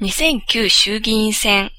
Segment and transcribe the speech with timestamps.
[0.00, 1.70] 2009衆議院選。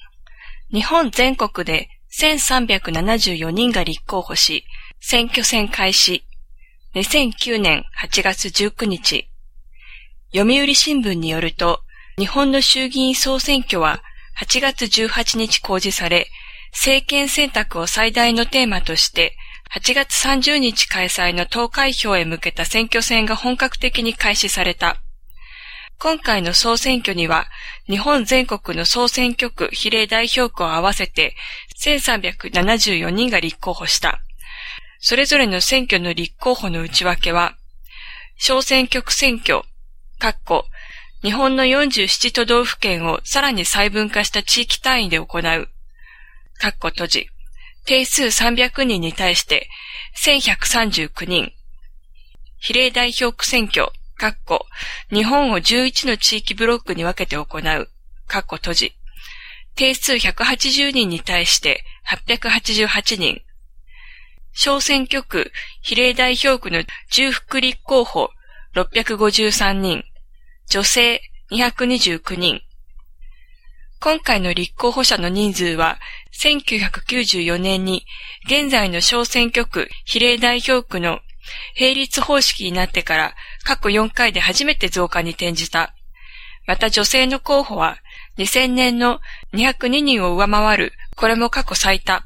[0.74, 4.66] 日本全国で1374人が立候補し、
[5.02, 6.26] 選挙戦開始。
[6.96, 9.28] 2009年8月19日。
[10.34, 11.82] 読売新聞によると、
[12.18, 14.02] 日本の衆議院総選挙は
[14.40, 16.28] 8月18日公示され、
[16.72, 19.36] 政権選択を最大のテーマとして、
[19.76, 25.02] 8月30日開催の投開票へ向けた選挙戦が本格的に開始された。
[25.98, 27.48] 今回の総選挙には、
[27.88, 31.36] 日本全国の総選挙区比例代表区を合わせて
[31.80, 34.20] 1374人が立候補した。
[35.00, 37.56] それぞれの選挙の立候補の内訳は、
[38.38, 39.62] 小選挙区選挙、
[40.20, 40.66] 括弧、
[41.22, 45.70] 日本の47都道府県をさらに細分化した地域単位で行う、括
[46.80, 47.30] 弧閉じ、
[47.86, 49.70] 定数300人に対して
[50.18, 51.52] 1139人、
[52.58, 54.66] 比例代表区選挙、かっこ、
[55.12, 57.90] 日本を11の地域ブロックに分けて行う、
[58.28, 58.94] かっこ閉じ。
[59.76, 63.42] 定数180人に対して888人。
[64.54, 68.30] 小選挙区、比例代表区の重複立候補
[68.74, 70.04] 653人。
[70.70, 72.62] 女性229人。
[74.00, 76.00] 今回の立候補者の人数は、
[76.34, 78.06] 1994年に
[78.46, 81.20] 現在の小選挙区比例代表区の
[81.80, 83.36] 並立方式になってから
[83.66, 85.94] 過去4回で初めて増加に転じた。
[86.68, 87.98] また女性の候補は
[88.38, 89.20] 2000年の
[89.54, 92.24] 202人を上回る、これも過去最多。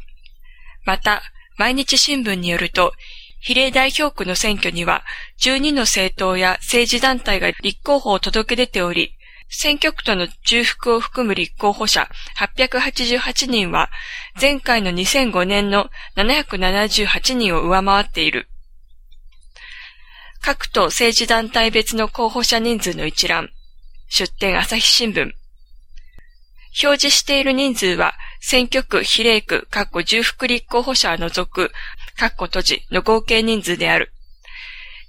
[0.85, 1.23] また、
[1.57, 2.93] 毎日新聞によると、
[3.39, 5.03] 比例代表区の選挙には
[5.39, 9.15] 12の政党や政治団体が立候補を届け出ており、
[9.49, 13.89] 選挙区との重複を含む立候補者888人は
[14.39, 18.49] 前回の2005年の778人を上回っている。
[20.41, 23.49] 各党政治団体別の候補者人数の一覧。
[24.07, 25.33] 出展朝日新聞。
[26.81, 31.71] 表示している人数は、選挙区、比例区、括弧重複立候補者を除く、
[32.17, 34.11] 括弧閉じの合計人数である。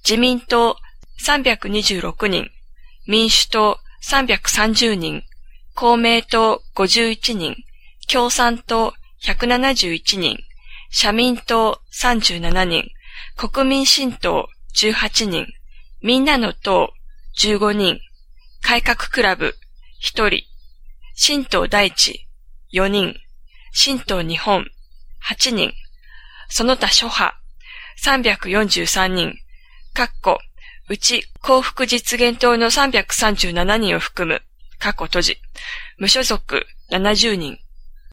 [0.05, 0.77] 自民党
[1.25, 2.51] 326人、
[3.07, 5.23] 民主党330人、
[5.75, 7.57] 公明党51人、
[8.11, 10.39] 共産党171人、
[10.91, 12.91] 社民党37人、
[13.37, 15.47] 国民新党18人、
[16.03, 16.93] みんなの党
[17.39, 18.01] 15人、
[18.63, 19.55] 改革クラブ。
[20.03, 20.47] 1人、
[21.15, 22.27] 新党大地
[22.73, 23.15] 4人、
[23.73, 24.65] 新党日本。
[25.23, 25.73] 8人、
[26.49, 27.37] その他諸派。
[28.03, 29.35] 343人、
[29.93, 30.39] かっこ、
[30.89, 34.43] うち幸福実現党の337人を含む、
[34.79, 35.37] 過去閉じ、
[35.99, 36.67] 無所属。
[36.91, 37.59] 70人、